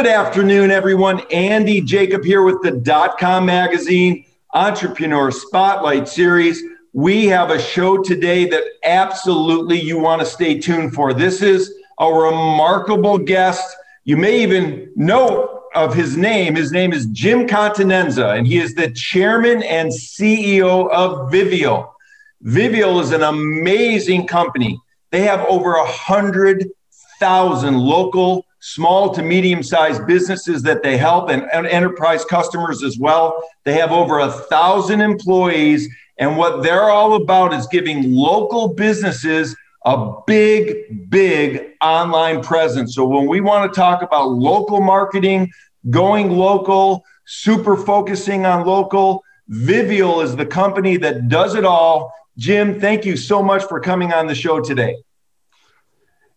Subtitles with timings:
[0.00, 1.20] Good afternoon, everyone.
[1.30, 6.62] Andy Jacob here with the dot com Magazine Entrepreneur Spotlight Series.
[6.94, 11.12] We have a show today that absolutely you want to stay tuned for.
[11.12, 13.76] This is a remarkable guest.
[14.04, 16.54] You may even know of his name.
[16.54, 21.94] His name is Jim Continenza, and he is the chairman and CEO of Vivial.
[22.40, 24.80] Vivial is an amazing company.
[25.10, 26.70] They have over a hundred
[27.18, 32.98] thousand local small to medium sized businesses that they help and, and, enterprise customers as
[32.98, 33.42] well.
[33.64, 35.88] They have over a thousand employees.
[36.18, 42.94] And what they're all about is giving local businesses a big, big online presence.
[42.94, 45.50] So when we want to talk about local marketing,
[45.88, 52.12] going local, super focusing on local, Vivial is the company that does it all.
[52.38, 54.96] Jim, thank you so much for coming on the show today.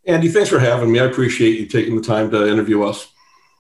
[0.06, 1.00] Andy, thanks for having me.
[1.00, 3.08] I appreciate you taking the time to interview us.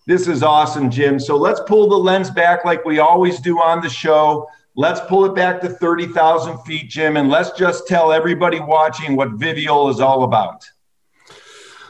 [0.05, 1.17] This is awesome, Jim.
[1.17, 4.49] So let's pull the lens back like we always do on the show.
[4.75, 9.31] Let's pull it back to 30,000 feet, Jim, and let's just tell everybody watching what
[9.33, 10.65] Vivial is all about.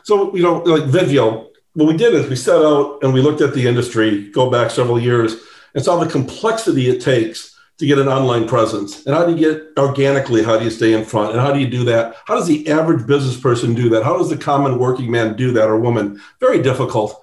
[0.03, 3.41] So, you know, like Vivial, what we did is we set out and we looked
[3.41, 5.37] at the industry, go back several years,
[5.73, 9.05] and saw the complexity it takes to get an online presence?
[9.05, 10.43] And how do you get organically?
[10.43, 11.31] How do you stay in front?
[11.31, 12.15] And how do you do that?
[12.25, 14.03] How does the average business person do that?
[14.03, 16.21] How does the common working man do that or woman?
[16.39, 17.19] Very difficult.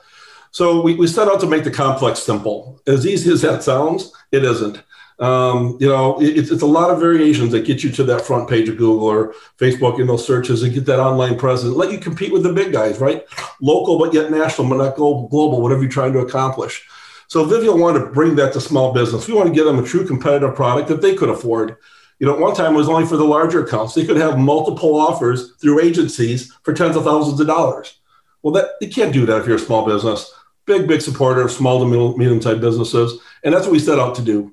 [0.50, 2.80] So we, we set out to make the complex simple.
[2.86, 4.82] As easy as that sounds, it isn't.
[5.20, 8.48] Um, you know, it's, it's a lot of variations that get you to that front
[8.48, 11.76] page of Google or Facebook in those searches and get that online presence.
[11.76, 13.24] Let you compete with the big guys, right?
[13.60, 16.88] Local, but yet national, but not global whatever you're trying to accomplish.
[17.30, 19.28] So Vivial wanted to bring that to small business.
[19.28, 21.76] We want to give them a true competitive product that they could afford.
[22.18, 23.94] You know, one time it was only for the larger accounts.
[23.94, 28.00] They could have multiple offers through agencies for tens of thousands of dollars.
[28.42, 30.34] Well, that you can't do that if you're a small business.
[30.66, 34.22] Big, big supporter of small to medium-sized businesses, and that's what we set out to
[34.22, 34.52] do.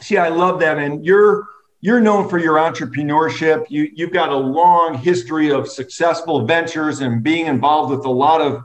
[0.00, 1.48] See, I love that, and you're
[1.80, 3.64] you're known for your entrepreneurship.
[3.70, 8.42] You you've got a long history of successful ventures and being involved with a lot
[8.42, 8.62] of,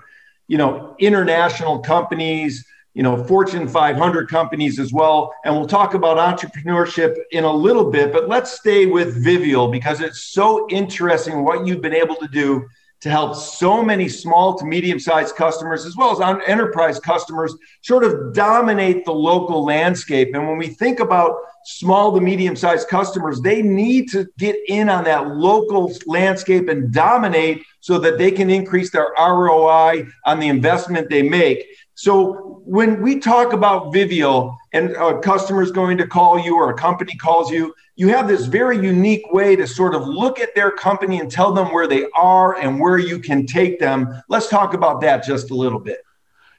[0.50, 5.34] you know, international companies you know, Fortune 500 companies as well.
[5.46, 10.02] And we'll talk about entrepreneurship in a little bit, but let's stay with Vivial because
[10.02, 12.68] it's so interesting what you've been able to do
[13.02, 18.04] to help so many small to medium sized customers as well as enterprise customers sort
[18.04, 20.30] of dominate the local landscape.
[20.36, 21.36] And when we think about
[21.66, 26.94] small to medium sized customers, they need to get in on that local landscape and
[26.94, 31.66] dominate so that they can increase their ROI on the investment they make.
[32.02, 36.74] So when we talk about Vivial and a customer's going to call you or a
[36.74, 40.72] company calls you, you have this very unique way to sort of look at their
[40.72, 44.20] company and tell them where they are and where you can take them.
[44.30, 46.00] Let's talk about that just a little bit.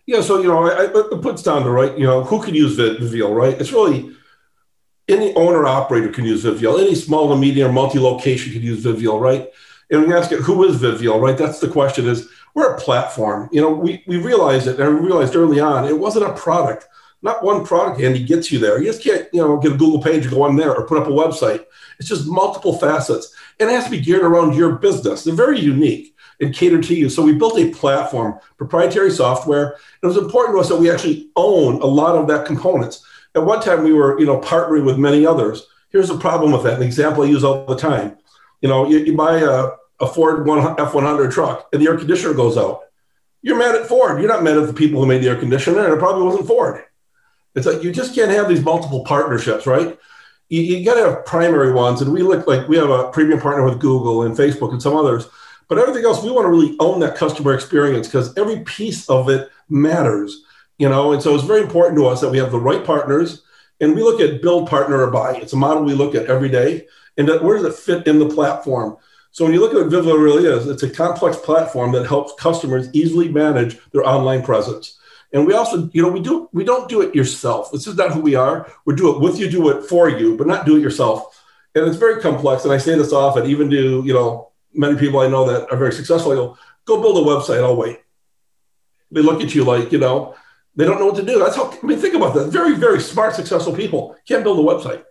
[0.06, 1.98] Yeah, so you know, I, it puts down to right.
[1.98, 3.60] You know, who can use Vivial, right?
[3.60, 4.14] It's really
[5.08, 6.78] any owner operator can use Vivial.
[6.78, 9.50] Any small to medium multi-location can use Vivial, right?
[9.90, 11.36] And we ask it, who is Vivial, right?
[11.36, 12.06] That's the question.
[12.06, 13.48] Is we're a platform.
[13.52, 16.86] You know, we, we realized it, and we realized early on it wasn't a product.
[17.22, 18.80] Not one product, Andy, gets you there.
[18.80, 20.98] You just can't, you know, get a Google page, and go on there, or put
[20.98, 21.64] up a website.
[21.98, 25.22] It's just multiple facets, and it has to be geared around your business.
[25.22, 27.08] They're very unique and catered to you.
[27.08, 29.76] So we built a platform, proprietary software.
[30.02, 33.04] It was important to us that we actually own a lot of that components.
[33.36, 35.66] At one time, we were, you know, partnering with many others.
[35.90, 36.78] Here's the problem with that.
[36.78, 38.18] An example I use all the time.
[38.62, 39.70] You know, you, you buy a
[40.02, 42.82] a Ford F100 truck and the air conditioner goes out,
[43.40, 44.20] you're mad at Ford.
[44.20, 46.46] You're not mad at the people who made the air conditioner, and it probably wasn't
[46.46, 46.84] Ford.
[47.54, 49.98] It's like you just can't have these multiple partnerships, right?
[50.48, 53.40] You, you got to have primary ones, and we look like we have a premium
[53.40, 55.26] partner with Google and Facebook and some others.
[55.68, 59.28] But everything else, we want to really own that customer experience because every piece of
[59.28, 60.44] it matters,
[60.78, 61.12] you know.
[61.12, 63.42] And so it's very important to us that we have the right partners
[63.80, 65.36] And we look at build, partner, or buy.
[65.36, 66.86] It's a model we look at every day.
[67.16, 68.96] And where does it fit in the platform?
[69.32, 72.34] So when you look at what Vivial really is, it's a complex platform that helps
[72.38, 74.98] customers easily manage their online presence.
[75.32, 77.72] And we also, you know, we do we don't do it yourself.
[77.72, 78.70] This is not who we are.
[78.84, 81.42] We do it with you, do it for you, but not do it yourself.
[81.74, 82.64] And it's very complex.
[82.64, 85.78] And I say this often, even to, you know, many people I know that are
[85.78, 88.00] very successful, I go, go build a website, I'll wait.
[89.10, 90.34] They look at you like, you know,
[90.76, 91.38] they don't know what to do.
[91.38, 92.48] That's how I mean, think about that.
[92.48, 95.04] Very, very smart, successful people can't build a website.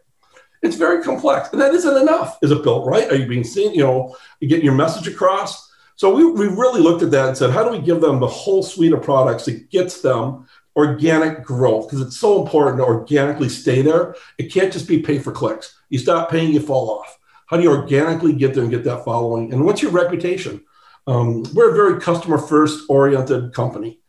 [0.62, 1.50] It's very complex.
[1.52, 2.38] And that isn't enough.
[2.42, 3.12] Is it built right?
[3.12, 3.74] Are you being seen?
[3.74, 5.70] You know, you getting your message across?
[5.96, 8.28] So we, we really looked at that and said, how do we give them the
[8.28, 11.88] whole suite of products that gets them organic growth?
[11.88, 14.16] Because it's so important to organically stay there.
[14.38, 15.78] It can't just be pay for clicks.
[15.90, 17.20] You stop paying, you fall off.
[17.48, 19.52] How do you organically get there and get that following?
[19.54, 20.64] And what's your reputation?
[21.06, 24.00] Um, we're a very customer first oriented company.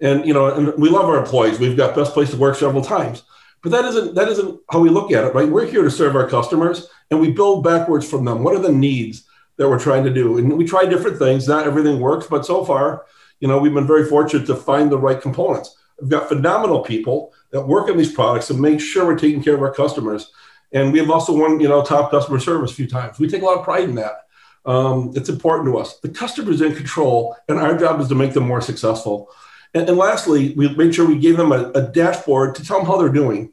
[0.00, 1.58] And you know, and we love our employees.
[1.58, 3.22] We've got best place to work several times.
[3.62, 5.48] But that isn't that isn't how we look at it, right?
[5.48, 8.42] We're here to serve our customers and we build backwards from them.
[8.42, 9.26] What are the needs?
[9.60, 10.38] that we're trying to do.
[10.38, 11.46] And we try different things.
[11.46, 13.04] Not everything works, but so far,
[13.40, 15.76] you know, we've been very fortunate to find the right components.
[16.00, 19.54] We've got phenomenal people that work on these products and make sure we're taking care
[19.54, 20.32] of our customers.
[20.72, 23.18] And we have also won, you know, top customer service a few times.
[23.18, 24.22] We take a lot of pride in that.
[24.64, 25.98] Um, it's important to us.
[25.98, 29.28] The customer's in control, and our job is to make them more successful.
[29.74, 32.86] And, and lastly, we made sure we gave them a, a, dashboard to tell them
[32.86, 33.52] how they're doing.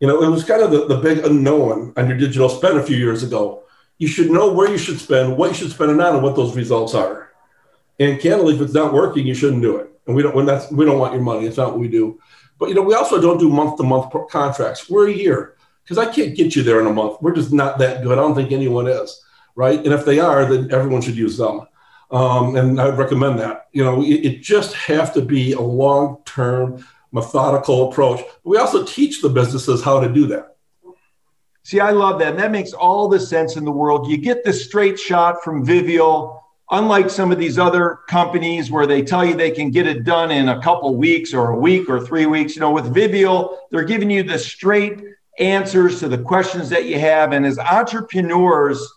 [0.00, 2.82] You know, it was kind of the, the big unknown on your digital spend a
[2.82, 3.64] few years ago
[3.98, 6.36] you should know where you should spend, what you should spend it on, and what
[6.36, 7.30] those results are.
[7.98, 9.90] And candidly, if it's not working, you shouldn't do it.
[10.06, 11.46] And we don't when that's we don't want your money.
[11.46, 12.20] It's not what we do.
[12.58, 14.88] But you know, we also don't do month to month contracts.
[14.88, 17.20] We're a year because I can't get you there in a month.
[17.22, 18.18] We're just not that good.
[18.18, 19.22] I don't think anyone is,
[19.54, 19.78] right?
[19.78, 21.66] And if they are, then everyone should use them.
[22.10, 23.66] Um, and I would recommend that.
[23.72, 28.20] You know, it, it just have to be a long term, methodical approach.
[28.44, 30.56] We also teach the businesses how to do that.
[31.64, 32.28] See, I love that.
[32.28, 34.08] And that makes all the sense in the world.
[34.08, 39.02] You get the straight shot from Vivial, unlike some of these other companies where they
[39.02, 41.98] tell you they can get it done in a couple weeks or a week or
[41.98, 42.54] three weeks.
[42.54, 45.02] You know, with Vivial, they're giving you the straight
[45.40, 47.32] answers to the questions that you have.
[47.32, 48.88] And as entrepreneurs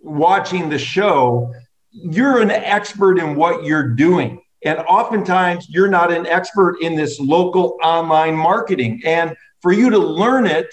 [0.00, 1.52] watching the show,
[1.92, 4.40] you're an expert in what you're doing.
[4.64, 9.02] And oftentimes you're not an expert in this local online marketing.
[9.04, 10.72] And for you to learn it,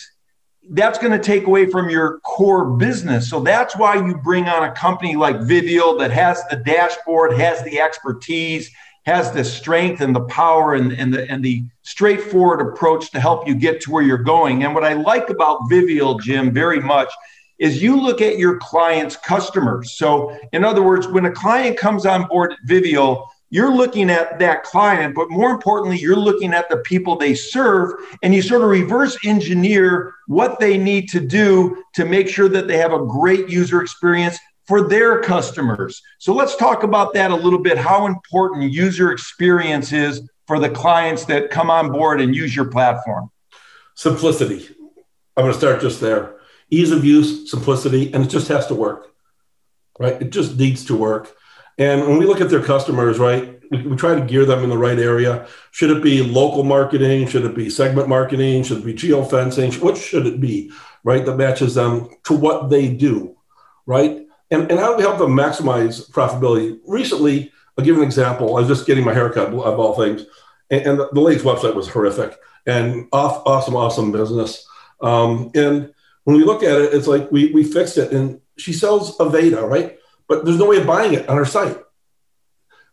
[0.72, 3.30] that's going to take away from your core business.
[3.30, 7.64] So that's why you bring on a company like Vivial that has the dashboard, has
[7.64, 8.70] the expertise,
[9.06, 13.48] has the strength and the power and, and, the, and the straightforward approach to help
[13.48, 14.64] you get to where you're going.
[14.64, 17.12] And what I like about Vivial, Jim, very much
[17.60, 19.94] is you look at your clients' customers.
[19.94, 24.38] So, in other words, when a client comes on board at Vivial, you're looking at
[24.40, 28.62] that client, but more importantly, you're looking at the people they serve and you sort
[28.62, 33.06] of reverse engineer what they need to do to make sure that they have a
[33.06, 36.00] great user experience for their customers.
[36.20, 40.70] So let's talk about that a little bit how important user experience is for the
[40.70, 43.32] clients that come on board and use your platform.
[43.96, 44.70] Simplicity.
[45.36, 46.39] I'm going to start just there.
[46.70, 49.14] Ease of use, simplicity, and it just has to work,
[50.00, 50.22] right?
[50.22, 51.36] It just needs to work.
[51.78, 54.78] And when we look at their customers, right, we, try to gear them in the
[54.78, 55.48] right area.
[55.72, 57.28] Should it be local marketing?
[57.28, 58.64] Should it be segment marketing?
[58.64, 59.80] Should it be geofencing?
[59.82, 60.72] What should it be,
[61.04, 63.38] right, that matches them to what they do,
[63.86, 64.26] right?
[64.52, 66.80] And, and how do we help them maximize profitability?
[66.88, 68.58] Recently, I'll give an example.
[68.58, 70.26] I was just getting my haircut of all things,
[70.70, 74.66] and, and the, the lady's website was horrific and off, awesome, awesome business.
[75.02, 78.74] Um, and when we look at it, it's like we, we fixed it, and she
[78.74, 80.00] sells Aveda, right?
[80.30, 81.78] but there's no way of buying it on her site.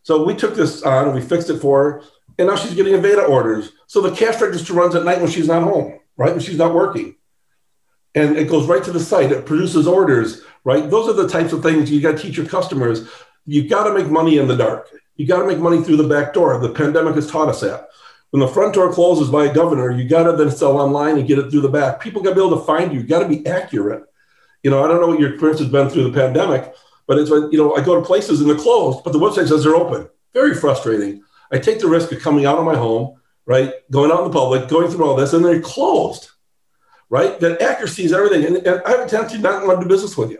[0.01, 2.03] So we took this on and we fixed it for her,
[2.37, 3.71] and now she's getting Aveda orders.
[3.85, 6.31] So the cash register runs at night when she's not home, right?
[6.31, 7.15] When she's not working.
[8.15, 9.31] And it goes right to the site.
[9.31, 10.89] It produces orders, right?
[10.89, 13.07] Those are the types of things you got to teach your customers.
[13.45, 14.89] You got to make money in the dark.
[15.15, 16.57] You got to make money through the back door.
[16.59, 17.89] The pandemic has taught us that.
[18.31, 21.27] When the front door closes by a governor, you got to then sell online and
[21.27, 22.01] get it through the back.
[22.01, 22.99] People got to be able to find you.
[22.99, 24.03] You got to be accurate.
[24.63, 26.73] You know, I don't know what your experience has been through the pandemic,
[27.07, 29.63] but it's you know, I go to places and they're closed, but the website says
[29.63, 30.09] they're open.
[30.33, 31.23] Very frustrating.
[31.51, 33.73] I take the risk of coming out of my home, right?
[33.89, 36.29] Going out in the public, going through all this, and they're closed,
[37.09, 37.39] right?
[37.39, 38.45] That accuracy is everything.
[38.45, 40.39] And, and I have a tendency not want to do business with you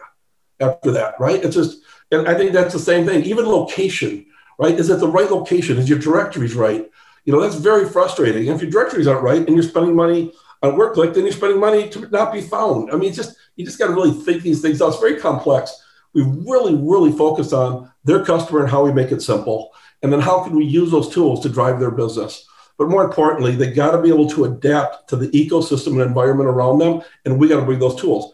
[0.59, 1.41] after that, right?
[1.41, 1.79] It's just,
[2.11, 3.23] and I think that's the same thing.
[3.23, 4.25] Even location,
[4.59, 4.77] right?
[4.77, 5.77] Is it the right location?
[5.77, 6.89] Is your directories right?
[7.27, 8.47] You know, that's very frustrating.
[8.47, 11.59] And if your directories aren't right and you're spending money on WordClick, then you're spending
[11.59, 12.89] money to not be found.
[12.91, 14.93] I mean, just you just got to really think these things out.
[14.93, 15.83] It's very complex
[16.17, 19.71] we really, really focus on their customer and how we make it simple.
[20.01, 22.43] And then how can we use those tools to drive their business?
[22.77, 26.49] But more importantly, they got to be able to adapt to the ecosystem and environment
[26.49, 27.01] around them.
[27.25, 28.33] And we got to bring those tools.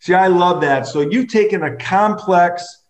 [0.00, 0.86] See, I love that.
[0.86, 2.84] So you've taken a complex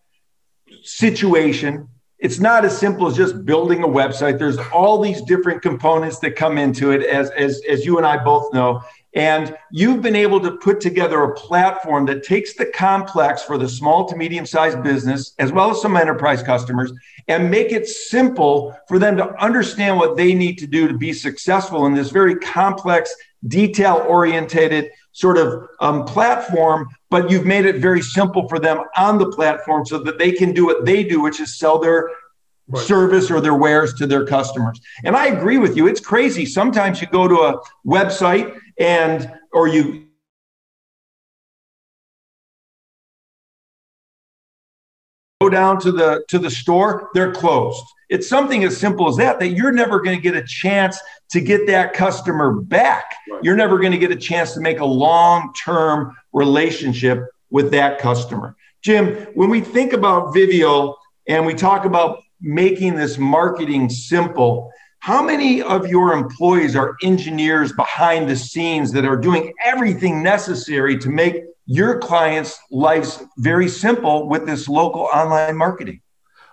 [0.82, 1.88] situation.
[2.24, 4.38] It's not as simple as just building a website.
[4.38, 8.16] There's all these different components that come into it, as, as, as you and I
[8.16, 8.80] both know.
[9.12, 13.68] And you've been able to put together a platform that takes the complex for the
[13.68, 16.94] small to medium sized business, as well as some enterprise customers,
[17.28, 21.12] and make it simple for them to understand what they need to do to be
[21.12, 23.14] successful in this very complex,
[23.48, 26.86] detail oriented sort of um, platform.
[27.08, 30.52] But you've made it very simple for them on the platform so that they can
[30.52, 32.10] do what they do, which is sell their
[32.66, 32.82] Right.
[32.86, 34.80] service or their wares to their customers.
[35.04, 35.86] And I agree with you.
[35.86, 36.46] It's crazy.
[36.46, 40.06] Sometimes you go to a website and or you
[45.42, 49.38] go down to the to the store they're closed it's something as simple as that
[49.40, 50.98] that you're never going to get a chance
[51.30, 53.42] to get that customer back right.
[53.42, 58.56] you're never going to get a chance to make a long-term relationship with that customer
[58.82, 60.96] jim when we think about Vivial
[61.26, 64.70] and we talk about making this marketing simple
[65.04, 70.96] how many of your employees are engineers behind the scenes that are doing everything necessary
[70.96, 76.00] to make your clients' lives very simple with this local online marketing?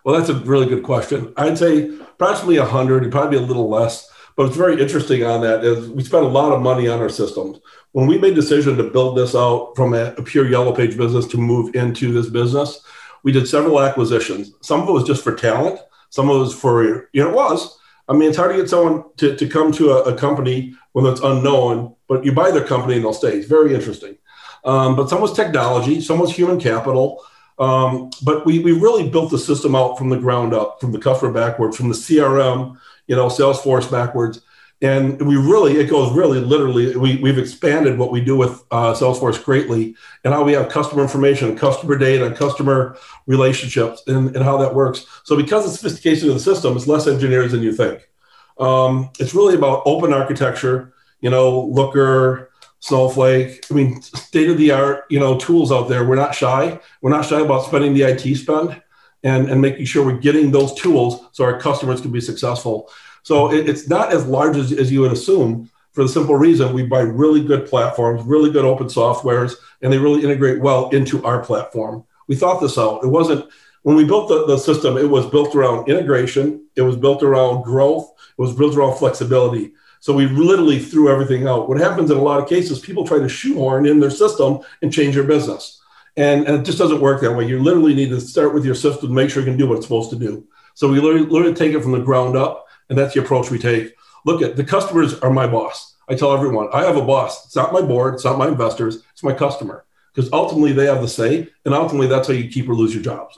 [0.04, 1.34] Well, that's a really good question.
[1.38, 4.08] I'd say approximately 100, probably a little less.
[4.36, 7.10] But it's very interesting on that is we spent a lot of money on our
[7.10, 7.60] systems.
[7.92, 11.28] When we made decision to build this out from a, a pure yellow page business
[11.28, 12.82] to move into this business,
[13.24, 14.54] we did several acquisitions.
[14.62, 15.80] Some of it was just for talent.
[16.10, 17.78] Some of it was for, you know, it was,
[18.08, 21.06] I mean, it's hard to get someone to, to come to a, a company when
[21.06, 23.38] it's unknown, but you buy their company and they'll stay.
[23.38, 24.18] It's very interesting.
[24.66, 27.24] Um, but some was technology, some was human capital.
[27.60, 31.00] Um, but we, we really built the system out from the ground up, from the
[31.00, 32.78] customer backwards, from the CRM,
[33.08, 34.42] you know, Salesforce backwards.
[34.84, 38.94] And we really, it goes really literally, we, we've expanded what we do with uh,
[38.94, 44.58] Salesforce greatly and how we have customer information, customer data, customer relationships, and, and how
[44.58, 45.06] that works.
[45.24, 48.10] So, because of the sophistication of the system, it's less engineers than you think.
[48.58, 52.51] Um, it's really about open architecture, you know, Looker,
[52.82, 53.66] Snowflake.
[53.70, 56.06] I mean, state of the art, you know, tools out there.
[56.06, 56.80] We're not shy.
[57.02, 58.82] We're not shy about spending the IT spend
[59.24, 62.90] and, and making sure we're getting those tools so our customers can be successful.
[63.24, 66.74] So it, it's not as large as, as you would assume for the simple reason
[66.74, 71.24] we buy really good platforms, really good open softwares, and they really integrate well into
[71.24, 72.04] our platform.
[72.28, 73.04] We thought this out.
[73.04, 73.48] It wasn't
[73.84, 77.64] when we built the, the system, it was built around integration, it was built around
[77.64, 79.74] growth, it was built around flexibility.
[80.02, 81.70] So we literally threw everything out.
[81.70, 84.92] What happens in a lot of cases, people try to shoehorn in their system and
[84.92, 85.80] change their business.
[86.18, 87.48] And, and it just doesn't work that way.
[87.48, 89.78] You literally need to start with your system to make sure you can do what
[89.78, 90.44] it's supposed to do.
[90.74, 93.60] So we literally, literally take it from the ground up and that's the approach we
[93.60, 93.94] take.
[94.26, 95.96] Look at the customers are my boss.
[96.10, 97.46] I tell everyone, I have a boss.
[97.46, 99.86] It's not my board, it's not my investors, it's my customer.
[100.14, 103.04] Because ultimately they have the say, and ultimately that's how you keep or lose your
[103.04, 103.38] jobs.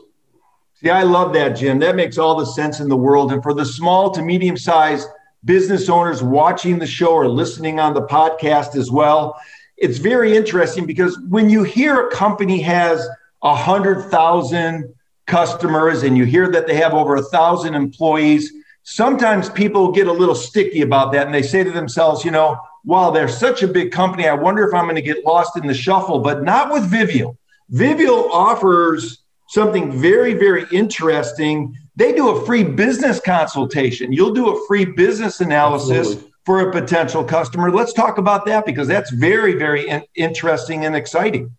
[0.76, 1.78] See, I love that, Jim.
[1.80, 3.34] That makes all the sense in the world.
[3.34, 5.08] And for the small to medium sized
[5.46, 9.40] business owners watching the show or listening on the podcast as well,
[9.78, 13.08] it's very interesting because when you hear a company has
[13.42, 14.94] a hundred thousand
[15.28, 18.52] customers and you hear that they have over a thousand employees,
[18.84, 22.60] sometimes people get a little sticky about that and they say to themselves, you know,
[22.86, 24.28] wow, they're such a big company.
[24.28, 27.38] I wonder if I'm going to get lost in the shuffle, but not with Vivial.
[27.70, 31.78] Vivial offers something very, very interesting.
[31.96, 34.12] They do a free business consultation.
[34.12, 36.32] You'll do a free business analysis Absolutely.
[36.46, 37.72] for a potential customer.
[37.72, 41.56] Let's talk about that because that's very, very in- interesting and exciting.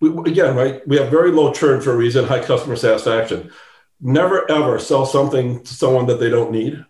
[0.00, 0.86] We, again, right?
[0.86, 3.50] We have very low churn for a reason, high customer satisfaction
[4.00, 6.84] never ever sell something to someone that they don't need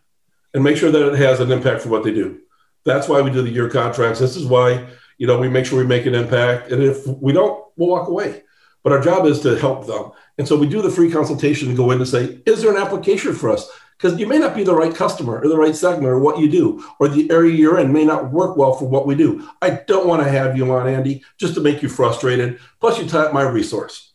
[0.54, 2.40] and make sure that it has an impact for what they do.
[2.84, 4.20] That's why we do the year contracts.
[4.20, 4.86] This is why,
[5.18, 6.70] you know, we make sure we make an impact.
[6.70, 8.42] And if we don't, we'll walk away.
[8.82, 10.12] But our job is to help them.
[10.38, 12.82] And so we do the free consultation to go in and say, is there an
[12.82, 13.68] application for us?
[13.96, 16.48] Because you may not be the right customer or the right segment or what you
[16.48, 19.46] do, or the area you're in may not work well for what we do.
[19.60, 22.58] I don't want to have you on, Andy, just to make you frustrated.
[22.80, 24.10] Plus, you tap my resource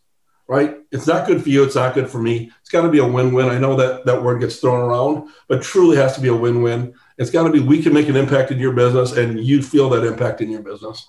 [0.47, 0.77] right?
[0.91, 1.63] It's not good for you.
[1.63, 2.51] It's not good for me.
[2.61, 3.49] It's got to be a win-win.
[3.49, 6.93] I know that that word gets thrown around, but truly has to be a win-win.
[7.17, 9.89] It's got to be we can make an impact in your business, and you feel
[9.89, 11.07] that impact in your business.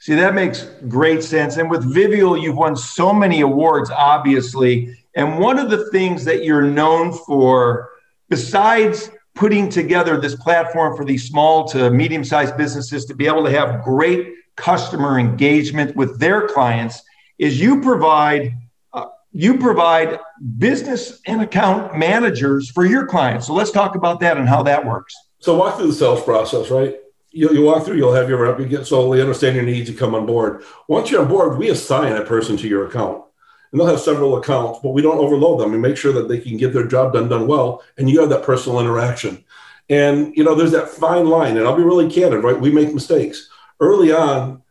[0.00, 1.56] See, that makes great sense.
[1.56, 4.96] And with Vivial, you've won so many awards, obviously.
[5.16, 7.90] And one of the things that you're known for,
[8.28, 13.44] besides putting together this platform for these small to medium sized businesses to be able
[13.44, 17.02] to have great customer engagement with their clients,
[17.38, 18.52] is you provide
[18.92, 20.18] uh, you provide
[20.58, 23.46] business and account managers for your clients.
[23.48, 25.14] So let's talk about that and how that works.
[25.40, 26.96] So walk through the sales process, right?
[27.30, 29.96] You, you walk through, you'll have your rep, you get slowly understand your needs, you
[29.96, 30.62] come on board.
[30.88, 33.24] Once you're on board, we assign a person to your account.
[33.70, 35.72] And they'll have several accounts, but we don't overload them.
[35.72, 38.30] We make sure that they can get their job done done well, and you have
[38.30, 39.44] that personal interaction.
[39.90, 42.58] And you know, there's that fine line, and I'll be really candid, right?
[42.58, 43.48] We make mistakes.
[43.80, 44.62] Early on,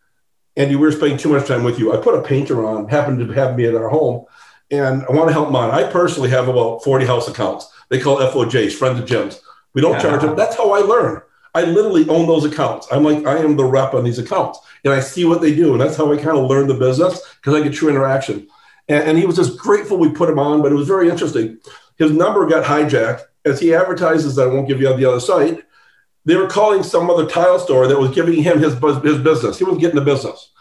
[0.55, 1.93] Andy, we were spending too much time with you.
[1.93, 4.25] I put a painter on, happened to have me at our home,
[4.71, 5.71] and I want to help him on.
[5.71, 7.71] I personally have about 40 house accounts.
[7.89, 9.41] They call FOJs, friends of Jim's.
[9.73, 10.01] We don't yeah.
[10.01, 10.35] charge them.
[10.35, 11.21] That's how I learn.
[11.57, 12.87] I literally own those accounts.
[12.91, 14.59] I'm like, I am the rep on these accounts.
[14.83, 15.71] And I see what they do.
[15.71, 18.47] And that's how I kind of learn the business because I get true interaction.
[18.87, 21.57] And, and, he was just grateful we put him on, but it was very interesting.
[21.97, 25.19] His number got hijacked as he advertises that I won't give you on the other
[25.19, 25.63] site.
[26.25, 29.57] They were calling some other tile store that was giving him his, his business.
[29.57, 30.51] He was getting the business.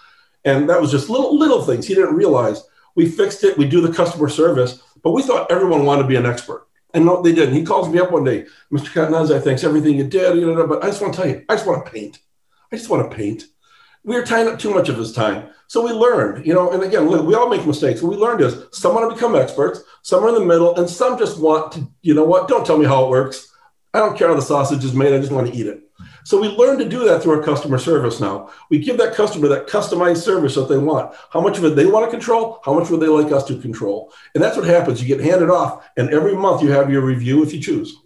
[0.46, 2.64] And that was just little, little things he didn't realize.
[2.94, 3.58] We fixed it.
[3.58, 6.65] We do the customer service, but we thought everyone wanted to be an expert.
[6.96, 7.54] And no, they didn't.
[7.54, 8.86] He calls me up one day, Mr.
[8.86, 11.54] Catanese, thanks everything you did, you know, but I just want to tell you, I
[11.54, 12.20] just want to paint.
[12.72, 13.44] I just want to paint.
[14.02, 15.50] We were tying up too much of his time.
[15.68, 18.00] So we learned, you know, and again, we all make mistakes.
[18.00, 20.88] What we learned is some want to become experts, some are in the middle, and
[20.88, 23.52] some just want to, you know what, don't tell me how it works.
[23.92, 25.12] I don't care how the sausage is made.
[25.12, 25.85] I just want to eat it.
[26.26, 28.50] So we learn to do that through our customer service now.
[28.68, 31.14] We give that customer that customized service that they want.
[31.30, 33.56] How much of it they want to control, how much would they like us to
[33.56, 34.12] control?
[34.34, 35.00] And that's what happens.
[35.00, 37.96] You get handed off, and every month you have your review if you choose.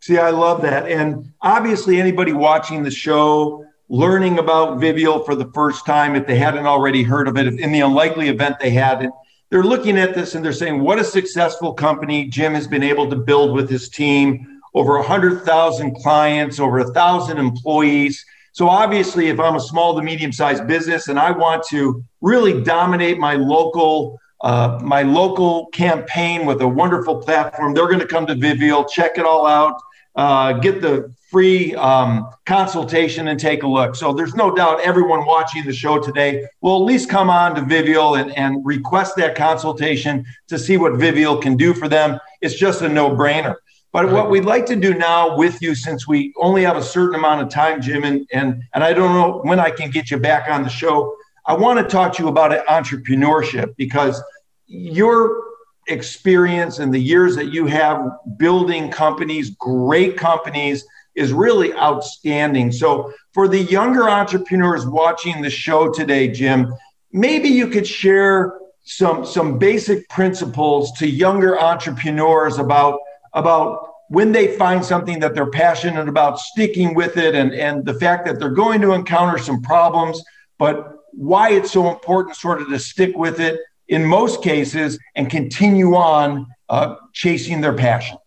[0.00, 0.90] See, I love that.
[0.90, 6.36] And obviously, anybody watching the show, learning about Vivial for the first time, if they
[6.36, 9.14] hadn't already heard of it, in the unlikely event they hadn't,
[9.48, 13.08] they're looking at this and they're saying, what a successful company Jim has been able
[13.08, 18.24] to build with his team over 100,000 clients, over 1,000 employees.
[18.52, 22.62] So, obviously, if I'm a small to medium sized business and I want to really
[22.62, 28.24] dominate my local uh, my local campaign with a wonderful platform, they're going to come
[28.26, 29.80] to Vivial, check it all out,
[30.14, 33.94] uh, get the free um, consultation and take a look.
[33.94, 37.62] So there's no doubt everyone watching the show today will at least come on to
[37.62, 42.18] Vivial and, and request that consultation to see what Vivial can do for them.
[42.40, 43.56] It's just a no brainer.
[43.92, 47.14] But what we'd like to do now with you, since we only have a certain
[47.14, 50.18] amount of time, Jim, and and, and I don't know when I can get you
[50.18, 51.14] back on the show,
[51.46, 54.22] I want to talk to you about entrepreneurship because
[54.66, 55.42] your
[55.86, 62.70] experience and the years that you have building companies, great companies, is really outstanding.
[62.70, 66.72] So for the younger entrepreneurs watching the show today, Jim,
[67.12, 72.98] maybe you could share some some basic principles to younger entrepreneurs about
[73.32, 77.94] about when they find something that they're passionate about, sticking with it, and, and the
[77.94, 80.22] fact that they're going to encounter some problems,
[80.58, 85.30] but why it's so important sort of to stick with it in most cases and
[85.30, 88.18] continue on uh, chasing their passion.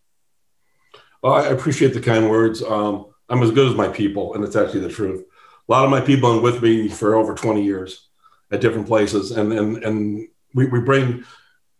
[1.21, 2.63] Well, I appreciate the kind words.
[2.63, 5.23] Um, I'm as good as my people, and it's actually the truth.
[5.67, 8.09] A lot of my people are with me for over 20 years
[8.51, 11.23] at different places, and and and we, we bring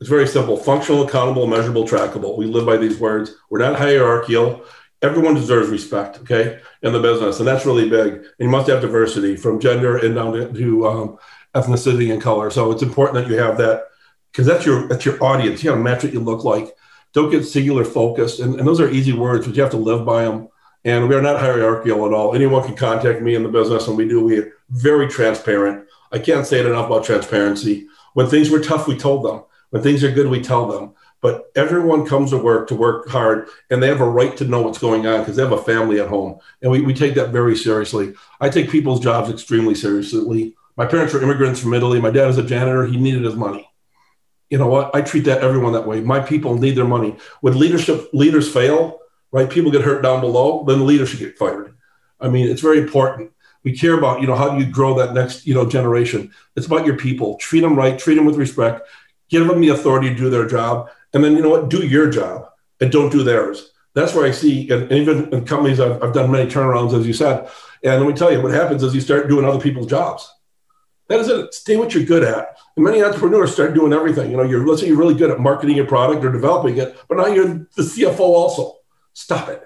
[0.02, 2.36] it's very simple functional, accountable, measurable, trackable.
[2.36, 3.36] We live by these words.
[3.52, 4.66] We're not hierarchical.
[5.04, 7.40] Everyone deserves respect, okay, in the business.
[7.40, 8.14] And that's really big.
[8.14, 11.18] And you must have diversity from gender and down to, um,
[11.54, 12.50] ethnicity and color.
[12.50, 13.86] So it's important that you have that
[14.32, 15.64] because that's your that's your audience.
[15.64, 16.76] You got to match what you look like.
[17.14, 18.40] Don't get singular focused.
[18.40, 20.48] And, and those are easy words, but you have to live by them.
[20.84, 22.34] And we are not hierarchical at all.
[22.34, 24.24] Anyone can contact me in the business, and we do.
[24.24, 25.86] We're very transparent.
[26.12, 27.88] I can't say it enough about transparency.
[28.14, 29.44] When things were tough, we told them.
[29.72, 30.94] When things are good, we tell them.
[31.22, 34.62] But everyone comes to work to work hard, and they have a right to know
[34.62, 36.40] what's going on because they have a family at home.
[36.62, 38.14] And we, we take that very seriously.
[38.40, 40.56] I take people's jobs extremely seriously.
[40.78, 42.02] My parents were immigrants from Italy.
[42.02, 42.86] My dad was a janitor.
[42.86, 43.70] He needed his money.
[44.50, 44.96] You know what?
[44.96, 46.02] I treat that everyone that way.
[46.02, 47.16] My people need their money.
[47.42, 49.00] When leadership leaders fail,
[49.32, 49.50] right?
[49.50, 51.76] People get hurt down below, then the leader should get fired.
[52.20, 53.32] I mean, it's very important.
[53.64, 56.32] We care about, you know, how do you grow that next, you know, generation?
[56.56, 57.38] It's about your people.
[57.38, 58.88] Treat them right, treat them with respect,
[59.32, 62.10] give them the authority to do their job, and then you know what, do your
[62.10, 63.72] job and don't do theirs.
[63.94, 67.14] That's where I see, and even in companies I've, I've done many turnarounds, as you
[67.14, 67.50] said.
[67.84, 70.32] And let me tell you, what happens is you start doing other people's jobs.
[71.08, 71.54] That is it.
[71.54, 72.58] Stay what you're good at.
[72.76, 74.32] And many entrepreneurs start doing everything.
[74.32, 76.98] You know, you're let's say you're really good at marketing your product or developing it,
[77.10, 78.78] but now you're the CFO also.
[79.14, 79.62] Stop it.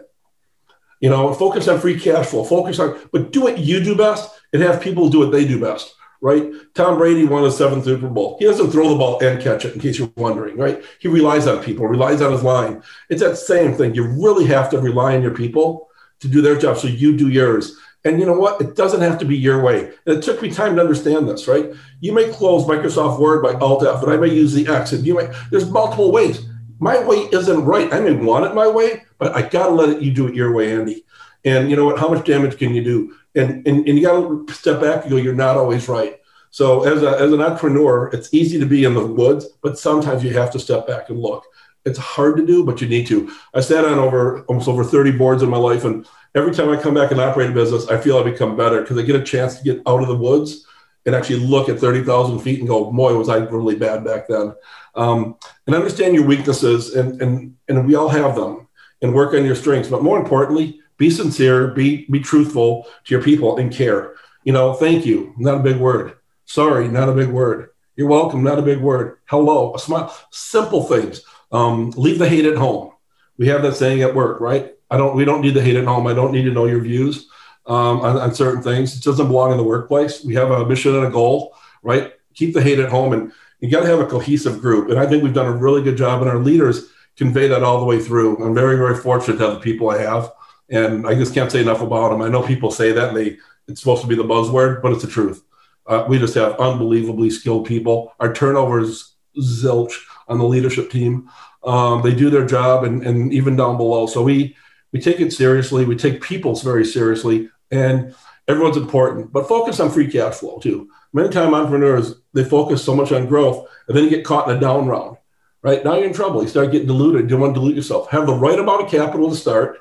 [1.01, 2.43] You know, focus on free cash flow.
[2.43, 5.59] Focus on, but do what you do best and have people do what they do
[5.59, 5.93] best
[6.25, 6.51] right?
[6.73, 8.35] Tom Brady won a seventh Super Bowl.
[8.39, 10.83] He doesn't throw the ball and catch it, in case you're wondering, right?
[10.97, 12.81] He relies on people, relies on his line.
[13.11, 13.93] It's that same thing.
[13.93, 15.87] You really have to rely on your people
[16.21, 17.77] to do their job so you do yours.
[18.05, 18.59] And you know what?
[18.59, 19.91] It doesn't have to be your way.
[20.07, 21.71] And it took me time to understand this, right?
[21.99, 25.05] You may close Microsoft Word by Alt F, and I may use the X, and
[25.05, 25.29] you may.
[25.51, 26.43] There's multiple ways.
[26.79, 27.93] My way isn't right.
[27.93, 30.53] I may want it my way, but I gotta let it, you do it your
[30.53, 31.05] way, Andy.
[31.43, 31.99] And you know what?
[31.99, 33.15] How much damage can you do?
[33.35, 35.17] And and, and you gotta step back and go.
[35.17, 36.19] You're not always right.
[36.51, 40.23] So as a, as an entrepreneur, it's easy to be in the woods, but sometimes
[40.23, 41.43] you have to step back and look.
[41.83, 43.29] It's hard to do, but you need to.
[43.53, 46.81] I sat on over almost over 30 boards in my life, and every time I
[46.81, 49.23] come back and operate a business, I feel I become better because I get a
[49.23, 50.65] chance to get out of the woods
[51.05, 54.55] and actually look at 30,000 feet and go, boy, was I really bad back then.
[54.95, 55.35] Um,
[55.67, 58.67] and understand your weaknesses, and, and, and we all have them,
[59.01, 59.89] and work on your strengths.
[59.89, 64.15] But more importantly, be sincere, be, be truthful to your people, and care.
[64.43, 66.13] You know, thank you, not a big word.
[66.45, 67.69] Sorry, not a big word.
[67.95, 69.17] You're welcome, not a big word.
[69.25, 70.15] Hello, a smile.
[70.31, 71.21] Simple things.
[71.51, 72.91] Um, leave the hate at home.
[73.37, 74.73] We have that saying at work, right?
[74.91, 75.15] I don't.
[75.15, 76.07] We don't need the hate at home.
[76.07, 77.27] I don't need to know your views
[77.65, 78.95] um, on, on, certain things.
[78.95, 80.23] It doesn't belong in the workplace.
[80.23, 82.13] We have a mission and a goal, right?
[82.35, 84.89] Keep the hate at home, and you got to have a cohesive group.
[84.89, 87.79] And I think we've done a really good job, and our leaders convey that all
[87.79, 88.43] the way through.
[88.43, 90.31] I'm very, very fortunate to have the people I have,
[90.69, 92.21] and I just can't say enough about them.
[92.21, 95.03] I know people say that, and they it's supposed to be the buzzword, but it's
[95.03, 95.43] the truth.
[95.87, 98.13] Uh, we just have unbelievably skilled people.
[98.19, 99.93] Our turnover is zilch
[100.27, 101.29] on the leadership team.
[101.63, 104.07] Um, they do their job, and, and even down below.
[104.07, 104.55] So we
[104.91, 105.85] we take it seriously.
[105.85, 108.15] We take people's very seriously, and
[108.47, 109.31] everyone's important.
[109.31, 110.89] But focus on free cash flow too.
[111.13, 114.57] Many time entrepreneurs they focus so much on growth, and then you get caught in
[114.57, 115.17] a down round.
[115.61, 116.43] Right now you're in trouble.
[116.43, 117.23] You start getting diluted.
[117.23, 118.09] You don't want to dilute yourself.
[118.11, 119.79] Have the right amount of capital to start.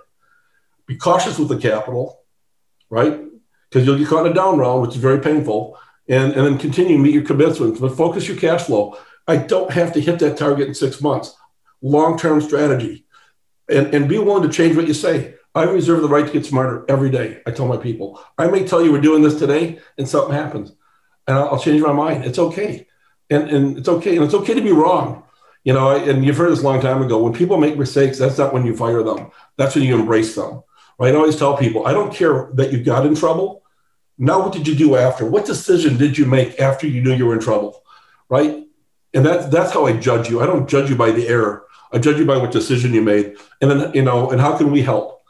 [0.87, 2.21] Be cautious with the capital,
[2.91, 3.21] right?
[3.69, 5.79] Because you'll get caught in a down round, which is very painful.
[6.07, 8.99] And, and then continue to meet your commitments, but focus your cash flow.
[9.27, 11.35] I don't have to hit that target in six months.
[11.81, 13.05] Long term strategy
[13.69, 15.35] and, and be willing to change what you say.
[15.55, 17.41] I reserve the right to get smarter every day.
[17.47, 20.73] I tell my people, I may tell you we're doing this today and something happens
[21.27, 22.25] and I'll, I'll change my mind.
[22.25, 22.87] It's okay.
[23.31, 24.17] And, and it's okay.
[24.17, 25.23] And it's okay to be wrong.
[25.63, 27.23] You know, and you've heard this a long time ago.
[27.23, 29.31] When people make mistakes, that's not when you fire them.
[29.57, 30.63] That's when you embrace them.
[30.99, 31.15] Right?
[31.15, 33.63] I always tell people, I don't care that you got in trouble.
[34.17, 35.27] Now, what did you do after?
[35.27, 37.83] What decision did you make after you knew you were in trouble?
[38.29, 38.65] Right?
[39.13, 40.41] And that's that's how I judge you.
[40.41, 41.67] I don't judge you by the error.
[41.93, 44.73] I judge you by what decision you made, and then you know, and how can
[44.73, 45.23] we help?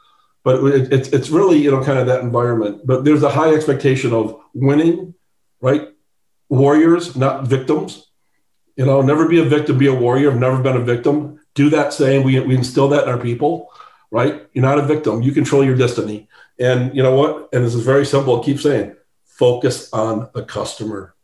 [0.43, 2.81] But it, it's it's really you know kind of that environment.
[2.85, 5.13] But there's a high expectation of winning,
[5.61, 5.89] right?
[6.49, 8.07] Warriors, not victims.
[8.75, 10.31] You know, never be a victim, be a warrior.
[10.31, 11.39] I've never been a victim.
[11.53, 12.23] Do that saying.
[12.23, 13.71] We we instill that in our people,
[14.11, 14.47] right?
[14.53, 15.21] You're not a victim.
[15.21, 16.27] You control your destiny.
[16.59, 17.49] And you know what?
[17.53, 18.41] And this is very simple.
[18.41, 21.15] I keep saying, focus on the customer.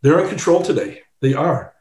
[0.00, 1.02] They're in control today.
[1.20, 1.74] They are.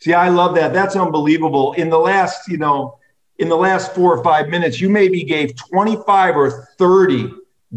[0.00, 0.72] See, I love that.
[0.72, 1.72] That's unbelievable.
[1.74, 2.98] In the last, you know,
[3.38, 7.32] in the last four or five minutes, you maybe gave 25 or 30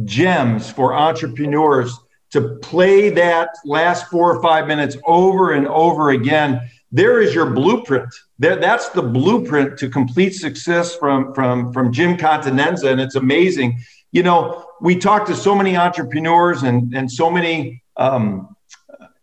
[0.06, 1.98] gems for entrepreneurs
[2.32, 6.70] to play that last four or five minutes over and over again.
[6.92, 8.14] There is your blueprint.
[8.40, 12.92] There, that's the blueprint to complete success from, from, from Jim Continenza.
[12.92, 13.80] And it's amazing.
[14.12, 18.56] You know, we talk to so many entrepreneurs and, and so many um,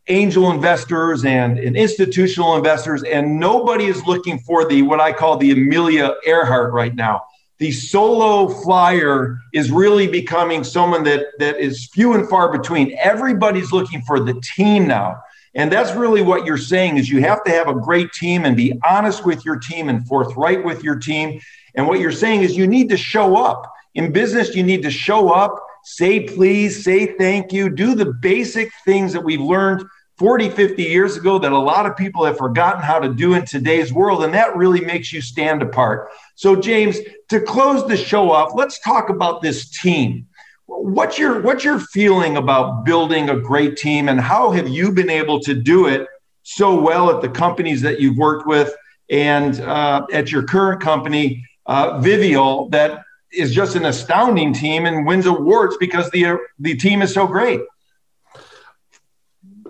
[0.09, 5.37] angel investors and, and, institutional investors, and nobody is looking for the what I call
[5.37, 7.23] the Amelia Earhart right now.
[7.59, 12.97] The solo flyer is really becoming someone that that is few and far between.
[13.01, 15.17] Everybody's looking for the team now.
[15.55, 18.57] And that's really what you're saying is you have to have a great team and
[18.57, 21.41] be honest with your team and forthright with your team.
[21.75, 23.73] And what you're saying is you need to show up.
[23.95, 28.73] In business, you need to show up, say please, say thank you, do the basic
[28.85, 29.85] things that we've learned
[30.19, 33.45] 40, 50 years ago that a lot of people have forgotten how to do in
[33.45, 34.25] today's world.
[34.25, 36.09] And that really makes you stand apart.
[36.35, 40.27] So, James, to close the show off, let's talk about this team.
[40.67, 45.11] What's your what's your feeling about building a great team and how have you been
[45.11, 46.07] able to do it
[46.43, 48.75] so well at the companies that you've worked with
[49.11, 55.07] and uh, at your current company, uh, Vivial, that is just an astounding team and
[55.07, 57.61] wins awards because the the team is so great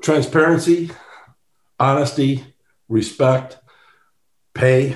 [0.04, 0.90] transparency,
[1.80, 2.44] honesty,
[2.88, 3.57] respect,
[4.52, 4.94] pay,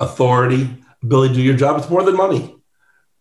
[0.00, 1.78] authority, ability to do your job.
[1.78, 2.56] It's more than money.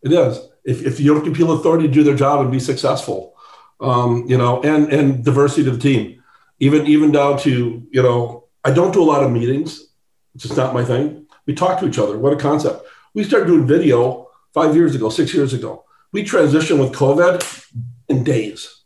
[0.01, 0.39] It is.
[0.63, 3.35] If, if you don't give authority do their job and be successful,
[3.79, 6.23] um, you know, and and diversity to the team,
[6.59, 9.87] even even down to you know, I don't do a lot of meetings.
[10.35, 11.25] It's just not my thing.
[11.45, 12.17] We talk to each other.
[12.17, 12.85] What a concept.
[13.13, 15.83] We started doing video five years ago, six years ago.
[16.13, 17.65] We transitioned with COVID
[18.09, 18.83] in days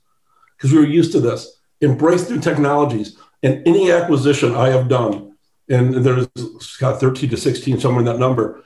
[0.57, 3.17] because we were used to this embrace new technologies.
[3.43, 5.35] And any acquisition I have done,
[5.69, 6.27] and there's
[6.79, 8.63] got 13 to 16, somewhere in that number,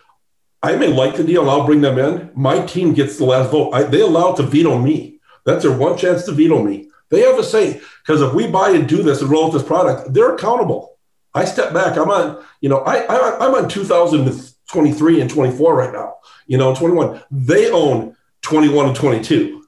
[0.61, 2.31] I may like the deal and I'll bring them in.
[2.35, 3.71] My team gets the last vote.
[3.71, 5.19] I, they allow to veto me.
[5.45, 6.89] That's their one chance to veto me.
[7.09, 9.63] They have a say because if we buy and do this and roll out this
[9.63, 10.97] product, they're accountable.
[11.33, 11.97] I step back.
[11.97, 16.15] I'm on, you know, I, I I'm on 2023 and 24 right now.
[16.47, 17.21] You know, 21.
[17.31, 19.63] They own 21 and 22,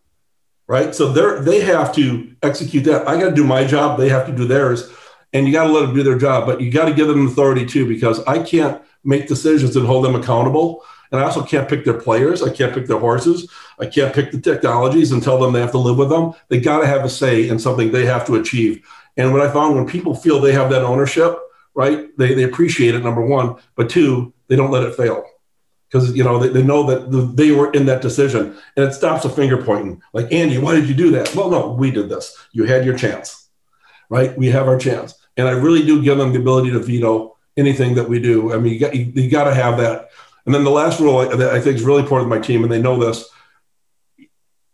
[0.67, 0.93] right?
[0.93, 3.07] So they're they have to execute that.
[3.07, 3.97] I got to do my job.
[3.97, 4.91] They have to do theirs,
[5.33, 6.45] and you got to let them do their job.
[6.45, 10.05] But you got to give them authority too, because I can't make decisions and hold
[10.05, 10.83] them accountable.
[11.11, 12.41] And I also can't pick their players.
[12.41, 13.49] I can't pick their horses.
[13.79, 16.33] I can't pick the technologies and tell them they have to live with them.
[16.47, 18.87] They got to have a say in something they have to achieve.
[19.17, 21.37] And what I found when people feel they have that ownership,
[21.73, 23.55] right, they, they appreciate it, number one.
[23.75, 25.25] But two, they don't let it fail
[25.91, 28.93] because you know they, they know that the, they were in that decision and it
[28.93, 32.09] stops the finger pointing like andy why did you do that well no we did
[32.09, 33.49] this you had your chance
[34.09, 37.37] right we have our chance and i really do give them the ability to veto
[37.57, 40.09] anything that we do i mean you got, you, you got to have that
[40.45, 42.71] and then the last rule that i think is really important to my team and
[42.71, 43.29] they know this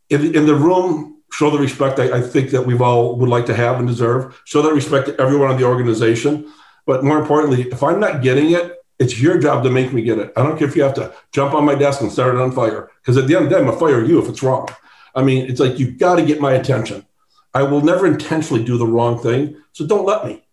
[0.09, 3.45] in, in the room show the respect I, I think that we've all would like
[3.47, 6.51] to have and deserve show that respect to everyone in the organization
[6.85, 10.17] but more importantly if i'm not getting it it's your job to make me get
[10.17, 10.33] it.
[10.35, 12.51] I don't care if you have to jump on my desk and start it on
[12.51, 12.89] fire.
[13.01, 14.67] Because at the end of the day, I'm gonna fire you if it's wrong.
[15.13, 17.05] I mean, it's like you've got to get my attention.
[17.53, 20.46] I will never intentionally do the wrong thing, so don't let me.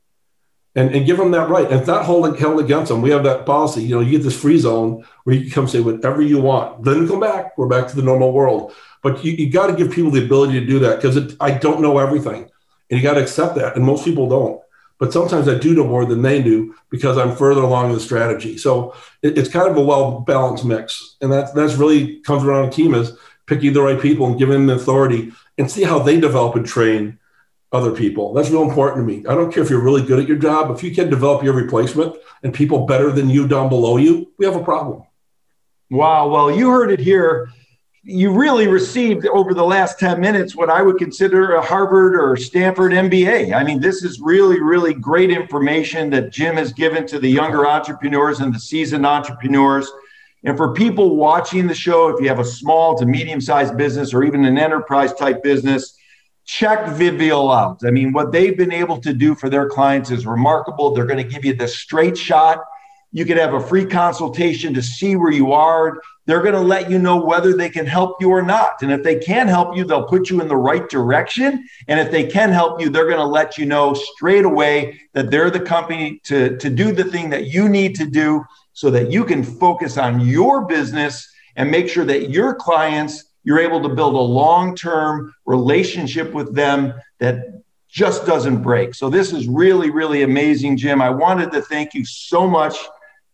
[0.77, 1.67] And, and give them that right.
[1.71, 3.01] And it's not holding held against them.
[3.01, 3.85] We have that policy.
[3.85, 6.83] You know, you get this free zone where you can come say whatever you want.
[6.83, 7.57] Then come back.
[7.57, 8.73] We're back to the normal world.
[9.01, 11.81] But you, you got to give people the ability to do that because I don't
[11.81, 12.51] know everything,
[12.91, 13.77] and you got to accept that.
[13.77, 14.61] And most people don't
[14.99, 18.01] but sometimes I do know more than they do because I'm further along in the
[18.01, 18.57] strategy.
[18.57, 22.69] So it, it's kind of a well balanced mix, and that's that's really comes around
[22.69, 23.13] a team is
[23.47, 26.67] picking the right people and giving them the authority and see how they develop and
[26.67, 27.19] train
[27.75, 28.33] other people.
[28.33, 29.27] That's real important to me.
[29.27, 30.71] I don't care if you're really good at your job.
[30.71, 34.47] If you can develop your replacement and people better than you down below you, we
[34.47, 35.03] have a problem.
[35.91, 36.29] Wow.
[36.29, 37.51] Well, you heard it here
[38.07, 42.37] you really received over the last 10 minutes what I would consider a Harvard or
[42.37, 43.55] Stanford MBA.
[43.55, 47.67] I mean, this is really, really great information that Jim has given to the younger
[47.67, 49.91] entrepreneurs and the seasoned entrepreneurs.
[50.45, 54.13] And for people watching the show, if you have a small to medium sized business
[54.13, 55.97] or even an enterprise type business,
[56.45, 57.81] check Vivial out.
[57.85, 60.93] I mean, what they've been able to do for their clients is remarkable.
[60.93, 62.59] They're going to give you the straight shot.
[63.13, 66.91] You could have a free consultation to see where you are they're going to let
[66.91, 68.83] you know whether they can help you or not.
[68.83, 71.67] And if they can help you, they'll put you in the right direction.
[71.87, 75.31] And if they can help you, they're going to let you know straight away that
[75.31, 79.11] they're the company to, to do the thing that you need to do so that
[79.11, 83.89] you can focus on your business and make sure that your clients, you're able to
[83.89, 88.95] build a long term relationship with them that just doesn't break.
[88.95, 91.01] So this is really, really amazing, Jim.
[91.01, 92.77] I wanted to thank you so much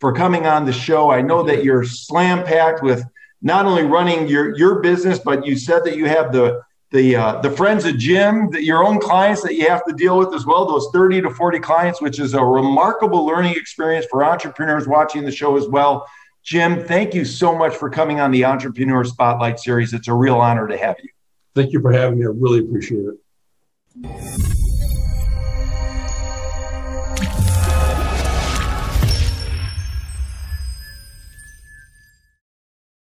[0.01, 1.11] for coming on the show.
[1.11, 3.03] I know that you're slam packed with
[3.41, 7.41] not only running your your business, but you said that you have the the uh,
[7.41, 10.45] the friends of Jim, that your own clients that you have to deal with as
[10.45, 10.67] well.
[10.67, 15.33] Those 30 to 40 clients, which is a remarkable learning experience for entrepreneurs watching the
[15.33, 16.07] show as well.
[16.43, 19.93] Jim, thank you so much for coming on the Entrepreneur Spotlight Series.
[19.93, 21.11] It's a real honor to have you.
[21.55, 22.27] Thank you for having me.
[22.27, 24.70] I really appreciate it.